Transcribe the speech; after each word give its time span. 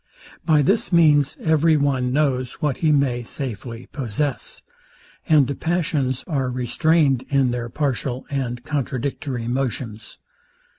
By 0.47 0.63
this 0.63 0.91
means, 0.91 1.37
every 1.43 1.77
one 1.77 2.11
knows 2.11 2.53
what 2.53 2.77
he 2.77 2.91
may 2.91 3.21
safely 3.21 3.87
possess; 3.91 4.63
and 5.29 5.45
the 5.45 5.53
passions 5.53 6.23
ale 6.27 6.39
restrained 6.49 7.21
in 7.29 7.51
their 7.51 7.69
partial 7.69 8.25
and 8.31 8.63
contradictory 8.63 9.47
motions. 9.47 10.17